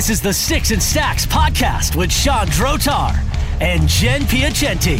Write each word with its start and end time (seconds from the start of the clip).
This 0.00 0.08
is 0.08 0.22
the 0.22 0.32
Sticks 0.32 0.70
and 0.70 0.82
Stacks 0.82 1.26
podcast 1.26 1.94
with 1.94 2.10
Sean 2.10 2.46
Drotar 2.46 3.14
and 3.60 3.86
Jen 3.86 4.22
Piacenti. 4.22 4.98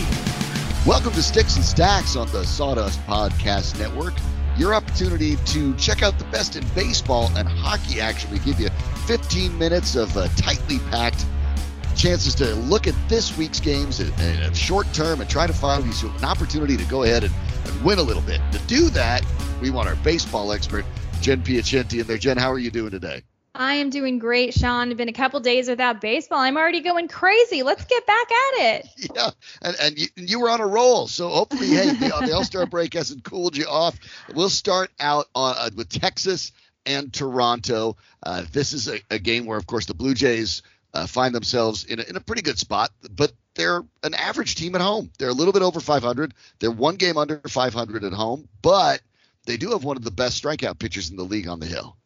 Welcome 0.87 1.15
to 1.15 1.23
Sticks 1.23 1.57
and 1.57 1.65
Stacks 1.65 2.17
on 2.17 2.31
the 2.33 2.45
Sawdust 2.45 3.01
Podcast 3.07 3.79
Network. 3.79 4.13
Your 4.59 4.75
opportunity 4.75 5.37
to 5.37 5.75
check 5.77 6.03
out 6.03 6.19
the 6.19 6.27
best 6.27 6.55
in 6.55 6.67
baseball 6.75 7.31
and 7.35 7.49
hockey 7.49 7.99
action. 7.99 8.31
We 8.31 8.41
give 8.41 8.61
you 8.61 8.69
15 9.07 9.57
minutes 9.57 9.97
of 9.97 10.15
uh, 10.19 10.29
tightly 10.37 10.81
packed 10.91 11.25
chances 11.97 12.35
to 12.35 12.55
look 12.57 12.87
at 12.87 12.95
this 13.09 13.39
week's 13.39 13.59
games 13.59 14.01
in, 14.01 14.53
short 14.53 14.87
term 14.93 15.23
and 15.23 15.31
try 15.31 15.47
to 15.47 15.55
find 15.55 15.83
you 15.83 16.11
an 16.11 16.25
opportunity 16.27 16.77
to 16.77 16.85
go 16.85 17.05
ahead 17.05 17.25
and, 17.25 17.33
and 17.65 17.83
win 17.83 17.99
a 17.99 18.03
little 18.03 18.23
bit. 18.25 18.43
To 18.53 18.59
do 18.67 18.91
that, 18.91 19.25
we 19.63 19.71
want 19.71 19.89
our 19.89 19.97
baseball 19.97 20.53
expert, 20.53 20.85
Jen 21.23 21.41
Piacenti, 21.43 22.01
in 22.01 22.07
there. 22.07 22.19
Jen, 22.19 22.37
how 22.37 22.53
are 22.53 22.59
you 22.59 22.71
doing 22.71 22.91
today? 22.91 23.23
I 23.61 23.75
am 23.75 23.91
doing 23.91 24.19
great, 24.19 24.55
Sean. 24.55 24.95
Been 24.97 25.11
a 25.11 25.13
couple 25.13 25.39
days 25.41 25.69
without 25.69 26.01
baseball. 26.01 26.39
I'm 26.39 26.57
already 26.57 26.81
going 26.81 27.09
crazy. 27.09 27.63
Let's 27.63 27.85
get 27.85 28.07
back 28.07 28.27
at 28.33 28.55
it. 28.59 28.87
Yeah, 29.15 29.31
and 29.61 29.77
and 29.83 29.99
you, 29.99 30.07
you 30.17 30.41
were 30.41 30.49
on 30.49 30.61
a 30.61 30.67
roll, 30.67 31.07
so 31.09 31.29
hopefully, 31.29 31.67
hey, 31.67 31.91
the, 31.91 32.09
the 32.27 32.33
All 32.33 32.45
Star 32.45 32.65
break 32.65 32.95
hasn't 32.95 33.23
cooled 33.23 33.57
you 33.57 33.67
off. 33.67 33.99
We'll 34.35 34.49
start 34.49 34.91
out 34.99 35.27
on, 35.35 35.57
uh, 35.59 35.71
with 35.77 35.91
Texas 35.91 36.53
and 36.87 37.13
Toronto. 37.13 37.99
Uh, 38.23 38.45
this 38.51 38.73
is 38.73 38.89
a, 38.89 39.01
a, 39.11 39.19
game 39.19 39.45
where, 39.45 39.59
of 39.59 39.67
course, 39.67 39.85
the 39.85 39.95
Blue 39.95 40.15
Jays 40.15 40.63
uh, 40.95 41.07
find 41.07 41.35
themselves 41.35 41.85
in 41.85 42.01
a, 42.01 42.03
in 42.05 42.17
a 42.17 42.21
pretty 42.21 42.43
good 42.43 42.59
spot, 42.59 42.91
but 43.11 43.33
they're 43.57 43.85
an 44.03 44.15
average 44.15 44.55
team 44.55 44.75
at 44.75 44.81
home. 44.81 45.11
They're 45.19 45.29
a 45.29 45.35
little 45.35 45.53
bit 45.53 45.63
over 45.63 45.81
500. 45.81 46.33
They're 46.61 46.71
one 46.71 46.97
game 46.97 47.19
under 47.19 47.43
500 47.47 48.05
at 48.05 48.13
home, 48.13 48.49
but 48.63 49.03
they 49.45 49.59
do 49.59 49.73
have 49.73 49.85
one 49.85 49.99
of 49.99 50.05
the 50.05 50.11
best 50.11 50.43
strikeout 50.43 50.79
pitchers 50.79 51.11
in 51.11 51.17
the 51.17 51.25
league 51.25 51.49
on 51.49 51.61
the 51.61 51.67
hill. 51.67 51.99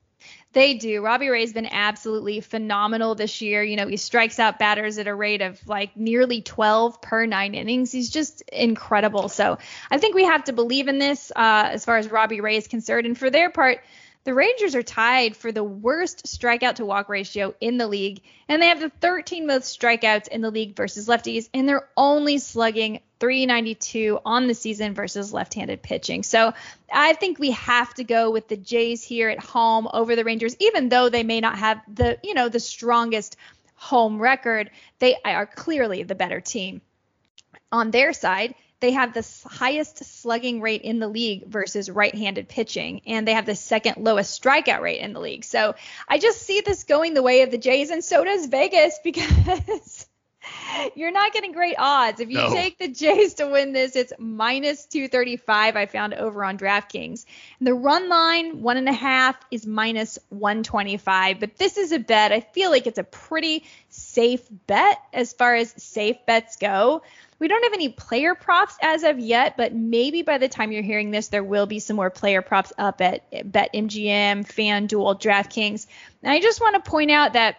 They 0.54 0.74
do. 0.74 1.02
Robbie 1.02 1.28
Ray's 1.28 1.52
been 1.52 1.66
absolutely 1.66 2.40
phenomenal 2.40 3.16
this 3.16 3.42
year. 3.42 3.64
You 3.64 3.76
know, 3.76 3.88
he 3.88 3.96
strikes 3.96 4.38
out 4.38 4.60
batters 4.60 4.98
at 4.98 5.08
a 5.08 5.14
rate 5.14 5.42
of 5.42 5.60
like 5.66 5.96
nearly 5.96 6.42
12 6.42 7.02
per 7.02 7.26
nine 7.26 7.54
innings. 7.54 7.90
He's 7.90 8.08
just 8.08 8.40
incredible. 8.42 9.28
So 9.28 9.58
I 9.90 9.98
think 9.98 10.14
we 10.14 10.24
have 10.24 10.44
to 10.44 10.52
believe 10.52 10.86
in 10.86 11.00
this 11.00 11.32
uh, 11.34 11.70
as 11.72 11.84
far 11.84 11.98
as 11.98 12.08
Robbie 12.08 12.40
Ray 12.40 12.56
is 12.56 12.68
concerned. 12.68 13.04
And 13.04 13.18
for 13.18 13.30
their 13.30 13.50
part, 13.50 13.80
the 14.24 14.34
Rangers 14.34 14.74
are 14.74 14.82
tied 14.82 15.36
for 15.36 15.52
the 15.52 15.62
worst 15.62 16.24
strikeout 16.24 16.76
to 16.76 16.86
walk 16.86 17.08
ratio 17.08 17.54
in 17.60 17.76
the 17.76 17.86
league, 17.86 18.22
and 18.48 18.60
they 18.60 18.68
have 18.68 18.80
the 18.80 18.90
13 19.00 19.46
most 19.46 19.78
strikeouts 19.78 20.28
in 20.28 20.40
the 20.40 20.50
league 20.50 20.74
versus 20.74 21.06
lefties, 21.06 21.48
and 21.52 21.68
they're 21.68 21.88
only 21.96 22.38
slugging 22.38 23.00
392 23.20 24.18
on 24.24 24.46
the 24.46 24.54
season 24.54 24.94
versus 24.94 25.32
left-handed 25.32 25.82
pitching. 25.82 26.22
So 26.22 26.52
I 26.92 27.12
think 27.12 27.38
we 27.38 27.52
have 27.52 27.92
to 27.94 28.04
go 28.04 28.30
with 28.30 28.48
the 28.48 28.56
Jays 28.56 29.02
here 29.02 29.28
at 29.28 29.38
home 29.38 29.88
over 29.92 30.16
the 30.16 30.24
Rangers, 30.24 30.56
even 30.58 30.88
though 30.88 31.08
they 31.08 31.22
may 31.22 31.40
not 31.40 31.58
have 31.58 31.80
the, 31.92 32.18
you 32.22 32.34
know, 32.34 32.48
the 32.48 32.60
strongest 32.60 33.36
home 33.74 34.20
record. 34.20 34.70
They 34.98 35.16
are 35.24 35.46
clearly 35.46 36.02
the 36.02 36.14
better 36.14 36.40
team. 36.40 36.80
On 37.70 37.90
their 37.90 38.12
side, 38.12 38.54
they 38.84 38.92
have 38.92 39.14
the 39.14 39.26
highest 39.48 40.04
slugging 40.04 40.60
rate 40.60 40.82
in 40.82 40.98
the 40.98 41.08
league 41.08 41.46
versus 41.46 41.88
right-handed 41.88 42.50
pitching, 42.50 43.00
and 43.06 43.26
they 43.26 43.32
have 43.32 43.46
the 43.46 43.54
second 43.54 43.96
lowest 43.96 44.42
strikeout 44.42 44.82
rate 44.82 45.00
in 45.00 45.14
the 45.14 45.20
league. 45.20 45.42
So 45.42 45.74
I 46.06 46.18
just 46.18 46.42
see 46.42 46.60
this 46.60 46.84
going 46.84 47.14
the 47.14 47.22
way 47.22 47.40
of 47.40 47.50
the 47.50 47.56
Jays, 47.56 47.88
and 47.88 48.04
so 48.04 48.22
does 48.24 48.44
Vegas 48.44 48.98
because 49.04 50.06
you're 50.94 51.12
not 51.12 51.32
getting 51.32 51.52
great 51.52 51.76
odds. 51.78 52.20
If 52.20 52.28
you 52.28 52.36
no. 52.36 52.50
take 52.50 52.78
the 52.78 52.88
Jays 52.88 53.32
to 53.34 53.48
win 53.48 53.72
this, 53.72 53.96
it's 53.96 54.12
minus 54.18 54.84
235. 54.84 55.76
I 55.76 55.86
found 55.86 56.12
over 56.12 56.44
on 56.44 56.58
DraftKings. 56.58 57.24
And 57.58 57.66
the 57.66 57.72
run 57.72 58.10
line 58.10 58.60
one 58.60 58.76
and 58.76 58.88
a 58.88 58.92
half 58.92 59.36
is 59.50 59.66
minus 59.66 60.18
125. 60.28 61.40
But 61.40 61.56
this 61.56 61.78
is 61.78 61.92
a 61.92 61.98
bet. 61.98 62.32
I 62.32 62.40
feel 62.40 62.70
like 62.70 62.86
it's 62.86 62.98
a 62.98 63.04
pretty 63.04 63.64
safe 63.88 64.42
bet 64.66 64.98
as 65.14 65.32
far 65.32 65.54
as 65.54 65.72
safe 65.82 66.16
bets 66.26 66.56
go. 66.56 67.00
We 67.38 67.48
don't 67.48 67.62
have 67.64 67.72
any 67.72 67.88
player 67.88 68.34
props 68.34 68.76
as 68.80 69.02
of 69.02 69.18
yet, 69.18 69.56
but 69.56 69.74
maybe 69.74 70.22
by 70.22 70.38
the 70.38 70.48
time 70.48 70.72
you're 70.72 70.82
hearing 70.82 71.10
this, 71.10 71.28
there 71.28 71.44
will 71.44 71.66
be 71.66 71.78
some 71.78 71.96
more 71.96 72.10
player 72.10 72.42
props 72.42 72.72
up 72.78 73.00
at 73.00 73.30
BetMGM, 73.32 74.46
FanDuel, 74.46 75.20
DraftKings. 75.20 75.86
And 76.22 76.32
I 76.32 76.40
just 76.40 76.60
want 76.60 76.82
to 76.82 76.90
point 76.90 77.10
out 77.10 77.32
that 77.34 77.56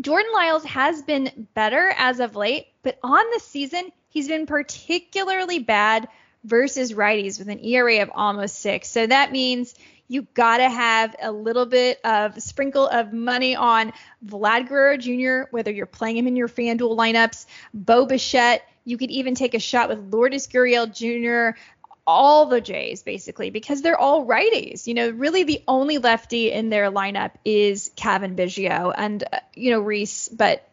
Jordan 0.00 0.30
Lyles 0.32 0.64
has 0.64 1.02
been 1.02 1.48
better 1.54 1.92
as 1.96 2.20
of 2.20 2.36
late, 2.36 2.68
but 2.82 2.98
on 3.02 3.24
the 3.32 3.40
season, 3.40 3.90
he's 4.10 4.28
been 4.28 4.46
particularly 4.46 5.58
bad 5.58 6.08
versus 6.44 6.92
righties 6.92 7.38
with 7.38 7.48
an 7.48 7.64
ERA 7.64 8.02
of 8.02 8.10
almost 8.14 8.60
six. 8.60 8.88
So 8.88 9.06
that 9.06 9.32
means 9.32 9.74
you 10.06 10.26
gotta 10.34 10.68
have 10.68 11.14
a 11.20 11.30
little 11.30 11.66
bit 11.66 12.00
of 12.04 12.40
sprinkle 12.42 12.88
of 12.88 13.12
money 13.12 13.56
on 13.56 13.92
Vlad 14.24 14.68
Guerrero 14.68 14.96
Jr., 14.96 15.50
whether 15.50 15.70
you're 15.70 15.86
playing 15.86 16.16
him 16.16 16.26
in 16.26 16.36
your 16.36 16.48
FanDuel 16.48 16.96
lineups, 16.96 17.46
Bo 17.74 18.06
Bichette, 18.06 18.62
you 18.88 18.96
could 18.96 19.10
even 19.10 19.34
take 19.34 19.52
a 19.52 19.58
shot 19.58 19.90
with 19.90 20.12
Lourdes 20.12 20.48
Gurriel 20.48 20.92
Jr., 20.92 21.58
all 22.06 22.46
the 22.46 22.62
Jays 22.62 23.02
basically, 23.02 23.50
because 23.50 23.82
they're 23.82 23.98
all 23.98 24.24
righties. 24.24 24.86
You 24.86 24.94
know, 24.94 25.10
really 25.10 25.42
the 25.42 25.62
only 25.68 25.98
lefty 25.98 26.50
in 26.50 26.70
their 26.70 26.90
lineup 26.90 27.32
is 27.44 27.90
Cavan 27.96 28.34
Biggio 28.34 28.94
and, 28.96 29.22
uh, 29.30 29.40
you 29.54 29.72
know, 29.72 29.80
Reese, 29.80 30.28
but 30.28 30.66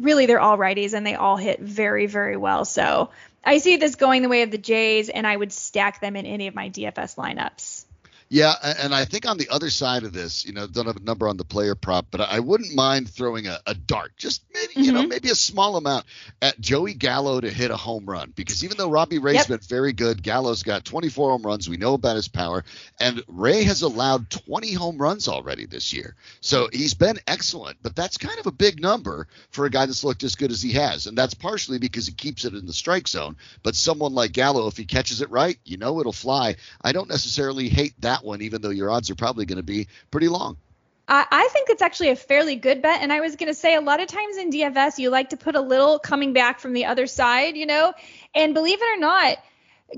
really 0.00 0.26
they're 0.26 0.40
all 0.40 0.56
righties 0.56 0.94
and 0.94 1.04
they 1.04 1.16
all 1.16 1.36
hit 1.36 1.58
very, 1.58 2.06
very 2.06 2.36
well. 2.36 2.64
So 2.64 3.10
I 3.42 3.58
see 3.58 3.76
this 3.76 3.96
going 3.96 4.22
the 4.22 4.28
way 4.28 4.42
of 4.42 4.52
the 4.52 4.58
Jays 4.58 5.08
and 5.08 5.26
I 5.26 5.36
would 5.36 5.52
stack 5.52 6.00
them 6.00 6.14
in 6.14 6.26
any 6.26 6.46
of 6.46 6.54
my 6.54 6.70
DFS 6.70 7.16
lineups. 7.16 7.86
Yeah, 8.30 8.54
and 8.62 8.94
I 8.94 9.06
think 9.06 9.26
on 9.26 9.38
the 9.38 9.48
other 9.48 9.70
side 9.70 10.02
of 10.02 10.12
this, 10.12 10.44
you 10.44 10.52
know, 10.52 10.66
don't 10.66 10.86
have 10.86 10.96
a 10.96 11.02
number 11.02 11.28
on 11.28 11.38
the 11.38 11.46
player 11.46 11.74
prop, 11.74 12.08
but 12.10 12.20
I 12.20 12.40
wouldn't 12.40 12.74
mind 12.74 13.08
throwing 13.08 13.46
a, 13.46 13.58
a 13.66 13.74
dart, 13.74 14.12
just 14.18 14.44
maybe, 14.52 14.74
mm-hmm. 14.74 14.82
you 14.82 14.92
know, 14.92 15.00
mm-hmm. 15.00 15.08
maybe 15.08 15.30
a 15.30 15.34
small 15.34 15.76
amount 15.76 16.04
at 16.42 16.60
Joey 16.60 16.92
Gallo 16.92 17.40
to 17.40 17.48
hit 17.48 17.70
a 17.70 17.76
home 17.76 18.04
run. 18.04 18.32
Because 18.36 18.64
even 18.64 18.76
though 18.76 18.90
Robbie 18.90 19.18
Ray's 19.18 19.36
yep. 19.36 19.48
been 19.48 19.60
very 19.60 19.94
good, 19.94 20.22
Gallo's 20.22 20.62
got 20.62 20.84
24 20.84 21.30
home 21.30 21.42
runs. 21.42 21.70
We 21.70 21.78
know 21.78 21.94
about 21.94 22.16
his 22.16 22.28
power. 22.28 22.64
And 23.00 23.22
Ray 23.28 23.64
has 23.64 23.80
allowed 23.80 24.28
20 24.28 24.74
home 24.74 24.98
runs 24.98 25.26
already 25.26 25.64
this 25.64 25.94
year. 25.94 26.14
So 26.40 26.68
he's 26.70 26.92
been 26.92 27.18
excellent, 27.26 27.78
but 27.82 27.96
that's 27.96 28.18
kind 28.18 28.38
of 28.38 28.46
a 28.46 28.52
big 28.52 28.82
number 28.82 29.26
for 29.50 29.64
a 29.64 29.70
guy 29.70 29.86
that's 29.86 30.04
looked 30.04 30.22
as 30.22 30.34
good 30.34 30.50
as 30.50 30.60
he 30.60 30.72
has. 30.72 31.06
And 31.06 31.16
that's 31.16 31.34
partially 31.34 31.78
because 31.78 32.06
he 32.06 32.12
keeps 32.12 32.44
it 32.44 32.52
in 32.52 32.66
the 32.66 32.74
strike 32.74 33.08
zone. 33.08 33.36
But 33.62 33.74
someone 33.74 34.12
like 34.12 34.32
Gallo, 34.32 34.66
if 34.66 34.76
he 34.76 34.84
catches 34.84 35.22
it 35.22 35.30
right, 35.30 35.58
you 35.64 35.78
know 35.78 35.98
it'll 36.00 36.12
fly. 36.12 36.56
I 36.82 36.92
don't 36.92 37.08
necessarily 37.08 37.70
hate 37.70 37.98
that 38.02 38.17
that 38.18 38.26
one, 38.26 38.42
even 38.42 38.60
though 38.62 38.70
your 38.70 38.90
odds 38.90 39.10
are 39.10 39.14
probably 39.14 39.46
going 39.46 39.56
to 39.56 39.62
be 39.62 39.88
pretty 40.10 40.28
long. 40.28 40.56
I 41.10 41.48
think 41.54 41.70
it's 41.70 41.80
actually 41.80 42.10
a 42.10 42.16
fairly 42.16 42.56
good 42.56 42.82
bet. 42.82 43.00
And 43.00 43.10
I 43.10 43.20
was 43.20 43.36
going 43.36 43.48
to 43.48 43.54
say, 43.54 43.74
a 43.74 43.80
lot 43.80 44.02
of 44.02 44.08
times 44.08 44.36
in 44.36 44.50
DFS, 44.50 44.98
you 44.98 45.08
like 45.08 45.30
to 45.30 45.38
put 45.38 45.56
a 45.56 45.60
little 45.60 45.98
coming 45.98 46.34
back 46.34 46.60
from 46.60 46.74
the 46.74 46.84
other 46.84 47.06
side, 47.06 47.56
you 47.56 47.64
know? 47.64 47.94
And 48.34 48.52
believe 48.52 48.78
it 48.82 48.96
or 48.96 49.00
not, 49.00 49.38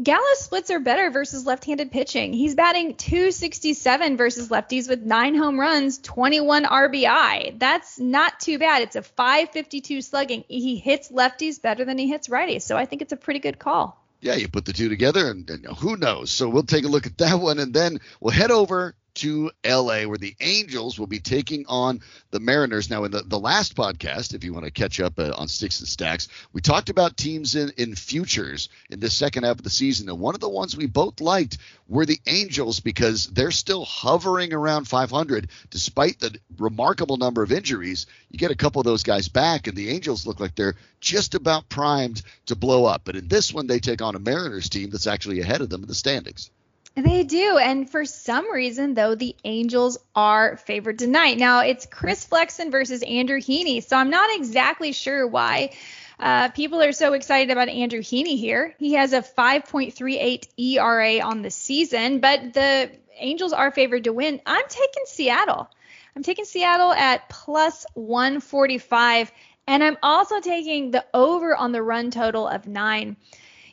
Gallo's 0.00 0.38
splits 0.38 0.70
are 0.70 0.78
better 0.78 1.10
versus 1.10 1.44
left-handed 1.44 1.90
pitching. 1.90 2.32
He's 2.32 2.54
batting 2.54 2.94
267 2.94 4.16
versus 4.16 4.50
lefties 4.50 4.88
with 4.88 5.02
nine 5.02 5.34
home 5.34 5.58
runs, 5.58 5.98
21 5.98 6.64
RBI. 6.64 7.58
That's 7.58 7.98
not 7.98 8.38
too 8.38 8.60
bad. 8.60 8.82
It's 8.82 8.94
a 8.94 9.02
552 9.02 10.02
slugging. 10.02 10.44
He 10.46 10.76
hits 10.76 11.10
lefties 11.10 11.60
better 11.60 11.84
than 11.84 11.98
he 11.98 12.08
hits 12.08 12.28
righties. 12.28 12.62
So 12.62 12.76
I 12.76 12.86
think 12.86 13.02
it's 13.02 13.12
a 13.12 13.16
pretty 13.16 13.40
good 13.40 13.58
call 13.58 13.99
yeah, 14.20 14.34
you 14.34 14.48
put 14.48 14.64
the 14.64 14.72
two 14.72 14.88
together, 14.88 15.30
and, 15.30 15.48
and, 15.48 15.66
who 15.78 15.96
knows? 15.96 16.30
So 16.30 16.48
we'll 16.48 16.62
take 16.62 16.84
a 16.84 16.88
look 16.88 17.06
at 17.06 17.18
that 17.18 17.40
one, 17.40 17.58
and 17.58 17.72
then 17.72 17.98
we'll 18.20 18.32
head 18.32 18.50
over 18.50 18.94
to 19.14 19.50
LA, 19.64 20.04
where 20.04 20.18
the 20.18 20.36
Angels 20.40 20.98
will 20.98 21.06
be 21.06 21.18
taking 21.18 21.64
on 21.66 22.00
the 22.30 22.40
Mariners. 22.40 22.90
Now, 22.90 23.04
in 23.04 23.10
the, 23.10 23.22
the 23.22 23.38
last 23.38 23.74
podcast, 23.74 24.34
if 24.34 24.44
you 24.44 24.52
want 24.52 24.64
to 24.64 24.70
catch 24.70 25.00
up 25.00 25.18
uh, 25.18 25.32
on 25.36 25.48
Sticks 25.48 25.80
and 25.80 25.88
Stacks, 25.88 26.28
we 26.52 26.60
talked 26.60 26.90
about 26.90 27.16
teams 27.16 27.54
in, 27.54 27.72
in 27.76 27.94
futures 27.94 28.68
in 28.90 29.00
the 29.00 29.10
second 29.10 29.44
half 29.44 29.58
of 29.58 29.62
the 29.62 29.70
season. 29.70 30.08
And 30.08 30.20
one 30.20 30.34
of 30.34 30.40
the 30.40 30.48
ones 30.48 30.76
we 30.76 30.86
both 30.86 31.20
liked 31.20 31.58
were 31.88 32.06
the 32.06 32.20
Angels 32.26 32.80
because 32.80 33.26
they're 33.26 33.50
still 33.50 33.84
hovering 33.84 34.52
around 34.52 34.86
500 34.86 35.48
despite 35.70 36.20
the 36.20 36.38
remarkable 36.58 37.16
number 37.16 37.42
of 37.42 37.52
injuries. 37.52 38.06
You 38.30 38.38
get 38.38 38.50
a 38.50 38.56
couple 38.56 38.80
of 38.80 38.84
those 38.84 39.02
guys 39.02 39.28
back, 39.28 39.66
and 39.66 39.76
the 39.76 39.90
Angels 39.90 40.26
look 40.26 40.40
like 40.40 40.54
they're 40.54 40.76
just 41.00 41.34
about 41.34 41.68
primed 41.68 42.22
to 42.46 42.56
blow 42.56 42.84
up. 42.84 43.02
But 43.04 43.16
in 43.16 43.28
this 43.28 43.52
one, 43.52 43.66
they 43.66 43.80
take 43.80 44.02
on 44.02 44.14
a 44.14 44.20
Mariners 44.20 44.68
team 44.68 44.90
that's 44.90 45.06
actually 45.06 45.40
ahead 45.40 45.60
of 45.60 45.68
them 45.68 45.82
in 45.82 45.88
the 45.88 45.94
standings. 45.94 46.50
They 46.94 47.22
do. 47.22 47.56
And 47.58 47.88
for 47.88 48.04
some 48.04 48.50
reason, 48.52 48.94
though, 48.94 49.14
the 49.14 49.36
Angels 49.44 49.98
are 50.14 50.56
favored 50.56 50.98
tonight. 50.98 51.38
Now, 51.38 51.60
it's 51.60 51.86
Chris 51.86 52.24
Flexen 52.24 52.70
versus 52.70 53.02
Andrew 53.02 53.38
Heaney. 53.40 53.82
So 53.82 53.96
I'm 53.96 54.10
not 54.10 54.34
exactly 54.34 54.92
sure 54.92 55.26
why 55.26 55.70
uh, 56.18 56.48
people 56.50 56.82
are 56.82 56.92
so 56.92 57.14
excited 57.14 57.50
about 57.50 57.68
Andrew 57.68 58.00
Heaney 58.00 58.38
here. 58.38 58.74
He 58.78 58.94
has 58.94 59.12
a 59.12 59.22
5.38 59.22 60.48
ERA 60.58 61.20
on 61.20 61.42
the 61.42 61.50
season, 61.50 62.20
but 62.20 62.52
the 62.52 62.90
Angels 63.16 63.52
are 63.52 63.70
favored 63.70 64.04
to 64.04 64.12
win. 64.12 64.40
I'm 64.44 64.66
taking 64.68 65.04
Seattle. 65.06 65.70
I'm 66.16 66.22
taking 66.22 66.44
Seattle 66.44 66.92
at 66.92 67.28
plus 67.28 67.86
145. 67.94 69.32
And 69.66 69.84
I'm 69.84 69.96
also 70.02 70.40
taking 70.40 70.90
the 70.90 71.04
over 71.14 71.54
on 71.54 71.72
the 71.72 71.82
run 71.82 72.10
total 72.10 72.48
of 72.48 72.66
nine. 72.66 73.16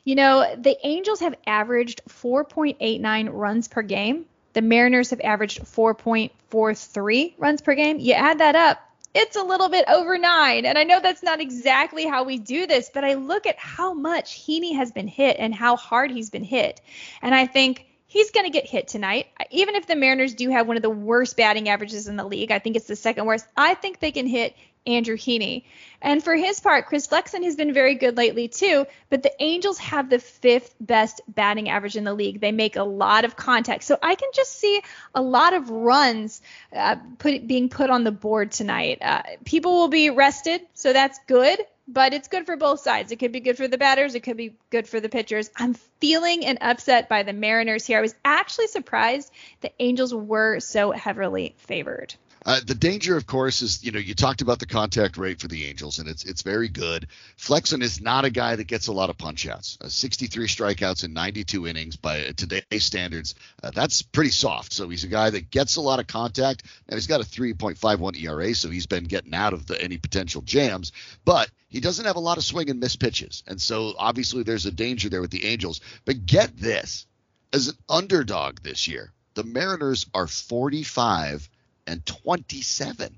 You 0.08 0.16
know, 0.16 0.56
the 0.58 0.78
Angels 0.88 1.20
have 1.20 1.36
averaged 1.46 2.02
4.89 2.08 3.30
runs 3.30 3.68
per 3.68 3.82
game. 3.82 4.26
The 4.54 4.62
Mariners 4.62 5.10
have 5.10 5.20
averaged 5.20 5.64
4.43 5.66 7.34
runs 7.38 7.60
per 7.60 7.76
game. 7.76 8.00
You 8.00 8.14
add 8.14 8.40
that 8.40 8.56
up, 8.56 8.80
it's 9.14 9.36
a 9.36 9.44
little 9.44 9.68
bit 9.68 9.84
over 9.90 10.18
nine. 10.18 10.66
And 10.66 10.78
I 10.78 10.86
know 10.86 11.02
that's 11.02 11.24
not 11.24 11.42
exactly 11.42 12.06
how 12.06 12.24
we 12.24 12.38
do 12.38 12.68
this, 12.68 12.90
but 12.94 13.04
I 13.04 13.16
look 13.16 13.48
at 13.48 13.58
how 13.58 13.94
much 13.94 14.40
Heaney 14.48 14.78
has 14.78 14.94
been 14.94 15.10
hit 15.10 15.36
and 15.40 15.54
how 15.54 15.76
hard 15.76 16.10
he's 16.10 16.30
been 16.30 16.46
hit. 16.46 16.80
And 17.22 17.36
I 17.36 17.46
think 17.46 17.86
he's 18.06 18.32
going 18.32 18.46
to 18.46 18.50
get 18.50 18.66
hit 18.66 18.88
tonight. 18.88 19.28
Even 19.52 19.76
if 19.76 19.88
the 19.88 19.98
Mariners 19.98 20.36
do 20.36 20.50
have 20.52 20.70
one 20.70 20.78
of 20.78 20.84
the 20.84 20.90
worst 20.90 21.36
batting 21.36 21.68
averages 21.68 22.08
in 22.08 22.16
the 22.16 22.24
league, 22.24 22.54
I 22.54 22.60
think 22.60 22.78
it's 22.78 22.88
the 22.88 22.96
second 22.96 23.26
worst. 23.26 23.46
I 23.58 23.74
think 23.74 24.00
they 24.00 24.12
can 24.12 24.26
hit 24.26 24.56
Andrew 24.88 25.18
Heaney. 25.18 25.64
And 26.02 26.24
for 26.24 26.36
his 26.36 26.60
part, 26.60 26.86
Chris 26.86 27.08
Flexen 27.08 27.44
has 27.44 27.56
been 27.56 27.74
very 27.74 27.96
good 27.96 28.18
lately 28.18 28.48
too, 28.48 28.86
but 29.10 29.24
the 29.24 29.34
Angels 29.42 29.78
have 29.80 30.10
the 30.10 30.20
fifth 30.20 30.76
best 30.80 31.22
batting 31.28 31.70
average 31.70 31.96
in 31.96 32.04
the 32.04 32.14
league. 32.14 32.40
They 32.40 32.52
make 32.52 32.76
a 32.76 32.84
lot 32.84 33.26
of 33.26 33.36
contact. 33.36 33.84
So 33.84 33.98
I 34.02 34.16
can 34.16 34.30
just 34.34 34.58
see 34.58 34.82
a 35.14 35.22
lot 35.22 35.54
of 35.54 35.70
runs 35.70 36.42
uh, 36.74 36.98
put, 37.18 37.48
being 37.48 37.70
put 37.70 37.90
on 37.90 38.04
the 38.04 38.12
board 38.12 38.52
tonight. 38.52 39.00
Uh, 39.02 39.24
people 39.44 39.74
will 39.74 39.88
be 39.88 40.10
rested, 40.10 40.62
so 40.74 40.94
that's 40.94 41.20
good. 41.28 41.60
But 41.90 42.14
it's 42.14 42.28
good 42.28 42.46
for 42.46 42.58
both 42.58 42.82
sides. 42.82 43.14
It 43.14 43.16
could 43.16 43.32
be 43.32 43.40
good 43.40 43.56
for 43.56 43.70
the 43.70 43.78
batters. 43.78 44.14
It 44.14 44.20
could 44.20 44.36
be 44.36 44.58
good 44.70 44.90
for 44.90 45.00
the 45.00 45.08
pitchers. 45.08 45.50
I'm 45.56 45.74
feeling 46.02 46.46
an 46.46 46.58
upset 46.60 47.08
by 47.08 47.24
the 47.24 47.32
Mariners 47.32 47.86
here. 47.86 47.98
I 47.98 48.02
was 48.02 48.14
actually 48.26 48.68
surprised 48.68 49.32
the 49.62 49.72
Angels 49.80 50.14
were 50.14 50.60
so 50.60 50.92
heavily 50.92 51.56
favored. 51.60 52.14
Uh, 52.48 52.62
the 52.66 52.74
danger, 52.74 53.18
of 53.18 53.28
course, 53.28 53.62
is 53.62 53.84
you 53.84 53.92
know 53.92 54.00
you 54.00 54.16
talked 54.16 54.42
about 54.42 54.58
the 54.58 54.66
contact 54.66 55.18
rate 55.18 55.42
for 55.42 55.50
the 55.50 55.66
Angels, 55.66 56.00
and 56.00 56.08
it's 56.08 56.24
it's 56.24 56.44
very 56.44 56.70
good. 56.70 57.08
Flexen 57.36 57.82
is 57.82 58.00
not 58.00 58.24
a 58.24 58.30
guy 58.30 58.56
that 58.56 58.68
gets 58.68 58.88
a 58.88 58.94
lot 58.94 59.10
of 59.10 59.18
punchouts. 59.18 59.84
Uh, 59.84 59.90
63 59.90 60.48
strikeouts 60.48 61.04
in 61.04 61.12
92 61.12 61.68
innings 61.68 61.98
by 61.98 62.32
today's 62.38 62.86
standards. 62.86 63.36
Uh, 63.62 63.72
that's 63.72 64.02
pretty 64.02 64.30
soft. 64.30 64.72
So 64.72 64.88
he's 64.88 65.04
a 65.04 65.10
guy 65.10 65.30
that 65.30 65.52
gets 65.52 65.76
a 65.76 65.82
lot 65.82 66.00
of 66.00 66.08
contact. 66.08 66.64
Now 66.90 66.96
he's 66.96 67.08
got 67.08 67.20
a 67.20 67.26
3.51 67.26 68.22
ERA, 68.22 68.56
so 68.56 68.70
he's 68.70 68.86
been 68.86 69.04
getting 69.04 69.34
out 69.34 69.52
of 69.52 69.66
the, 69.68 69.82
any 69.82 69.98
potential 69.98 70.42
jams. 70.42 70.94
But 71.26 71.52
he 71.68 71.82
doesn't 71.82 72.06
have 72.06 72.16
a 72.16 72.22
lot 72.22 72.38
of 72.38 72.46
swing 72.46 72.70
and 72.70 72.80
miss 72.80 72.96
pitches, 72.96 73.44
and 73.46 73.62
so 73.62 73.94
obviously 74.00 74.44
there's 74.44 74.66
a 74.66 74.72
danger 74.72 75.10
there 75.10 75.20
with 75.20 75.32
the 75.32 75.44
Angels. 75.44 75.82
But 76.06 76.26
get 76.26 76.56
this, 76.56 77.08
as 77.52 77.68
an 77.68 77.76
underdog 77.90 78.62
this 78.62 78.88
year, 78.88 79.12
the 79.34 79.44
Mariners 79.44 80.06
are 80.14 80.28
45 80.28 81.50
and 81.88 82.06
27. 82.06 83.18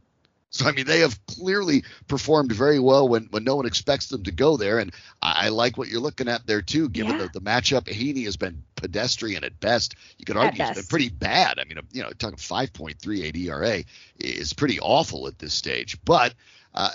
So 0.51 0.65
I 0.65 0.71
mean, 0.71 0.85
they 0.85 1.01
have 1.01 1.23
clearly 1.27 1.83
performed 2.07 2.51
very 2.51 2.79
well 2.79 3.07
when, 3.07 3.25
when 3.25 3.43
no 3.43 3.55
one 3.55 3.67
expects 3.67 4.07
them 4.07 4.23
to 4.23 4.31
go 4.31 4.57
there, 4.57 4.79
and 4.79 4.91
I, 5.21 5.45
I 5.45 5.49
like 5.49 5.77
what 5.77 5.89
you're 5.89 6.01
looking 6.01 6.27
at 6.27 6.47
there 6.47 6.63
too. 6.63 6.89
Given 6.89 7.17
yeah. 7.17 7.27
the, 7.33 7.39
the 7.39 7.41
matchup, 7.41 7.83
Heaney 7.83 8.25
has 8.25 8.35
been 8.35 8.63
pedestrian 8.75 9.43
at 9.43 9.59
best. 9.59 9.95
You 10.17 10.25
could 10.25 10.37
argue 10.37 10.63
it's 10.63 10.79
been 10.79 10.87
pretty 10.87 11.09
bad. 11.09 11.59
I 11.59 11.65
mean, 11.65 11.79
you 11.91 12.01
know, 12.01 12.09
talking 12.17 12.37
5.38 12.37 13.37
ERA 13.37 13.83
is 14.19 14.53
pretty 14.53 14.79
awful 14.79 15.27
at 15.27 15.37
this 15.37 15.53
stage. 15.53 15.97
But 16.03 16.33
uh, 16.73 16.91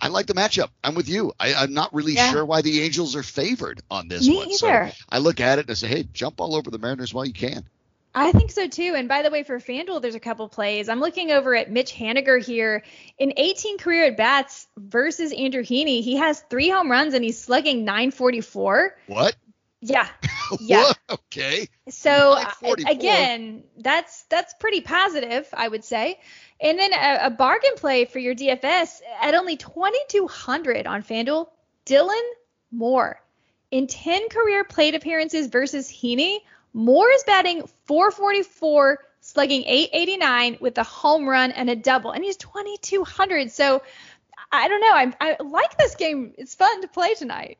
I 0.00 0.08
like 0.08 0.26
the 0.26 0.34
matchup. 0.34 0.70
I'm 0.82 0.96
with 0.96 1.08
you. 1.08 1.32
I, 1.38 1.64
am 1.64 1.74
not 1.74 1.94
really 1.94 2.14
yeah. 2.14 2.32
sure 2.32 2.44
why 2.44 2.62
the 2.62 2.82
Angels 2.82 3.14
are 3.14 3.22
favored 3.22 3.80
on 3.90 4.08
this 4.08 4.26
Me 4.26 4.36
one. 4.36 4.48
Either. 4.48 4.56
So 4.56 5.04
I 5.08 5.18
look 5.18 5.40
at 5.40 5.58
it 5.58 5.62
and 5.62 5.70
I 5.70 5.74
say, 5.74 5.88
hey, 5.88 6.04
jump 6.12 6.40
all 6.40 6.56
over 6.56 6.70
the 6.70 6.78
Mariners 6.78 7.14
while 7.14 7.26
you 7.26 7.32
can. 7.32 7.68
I 8.18 8.32
think 8.32 8.50
so 8.50 8.66
too. 8.66 8.94
And 8.96 9.08
by 9.08 9.22
the 9.22 9.30
way, 9.30 9.44
for 9.44 9.58
FanDuel, 9.58 10.02
there's 10.02 10.16
a 10.16 10.20
couple 10.20 10.48
plays. 10.48 10.88
I'm 10.88 10.98
looking 10.98 11.30
over 11.30 11.54
at 11.54 11.70
Mitch 11.70 11.92
Haniger 11.94 12.44
here. 12.44 12.82
In 13.16 13.32
18 13.36 13.78
career 13.78 14.06
at 14.06 14.16
bats 14.16 14.66
versus 14.76 15.32
Andrew 15.32 15.62
Heaney, 15.62 16.02
he 16.02 16.16
has 16.16 16.40
three 16.50 16.68
home 16.68 16.90
runs 16.90 17.14
and 17.14 17.22
he's 17.22 17.40
slugging 17.40 17.84
944. 17.84 18.96
What? 19.06 19.36
Yeah. 19.80 20.08
Yeah. 20.60 20.92
okay. 21.10 21.68
So 21.90 22.32
uh, 22.32 22.74
again, 22.88 23.64
that's 23.76 24.22
that's 24.30 24.54
pretty 24.54 24.80
positive, 24.80 25.46
I 25.52 25.68
would 25.68 25.84
say. 25.84 26.18
And 26.58 26.78
then 26.78 26.94
a, 26.94 27.26
a 27.26 27.30
bargain 27.30 27.74
play 27.76 28.06
for 28.06 28.18
your 28.18 28.34
DFS 28.34 29.02
at 29.20 29.34
only 29.34 29.58
2200 29.58 30.86
on 30.86 31.02
FanDuel, 31.02 31.48
Dylan 31.84 32.28
Moore. 32.72 33.20
In 33.70 33.88
10 33.88 34.30
career 34.30 34.64
plate 34.64 34.94
appearances 34.94 35.48
versus 35.48 35.90
Heaney, 35.90 36.38
Moore 36.72 37.10
is 37.10 37.24
batting 37.24 37.66
444, 37.86 38.98
slugging 39.20 39.64
889 39.64 40.58
with 40.60 40.78
a 40.78 40.84
home 40.84 41.28
run 41.28 41.52
and 41.52 41.68
a 41.70 41.76
double, 41.76 42.12
and 42.12 42.24
he's 42.24 42.36
2200. 42.36 43.50
So 43.50 43.82
I 44.50 44.68
don't 44.68 44.80
know. 44.80 44.92
I, 44.92 45.14
I 45.20 45.42
like 45.42 45.76
this 45.76 45.94
game. 45.94 46.34
It's 46.38 46.54
fun 46.54 46.80
to 46.82 46.88
play 46.88 47.14
tonight. 47.14 47.58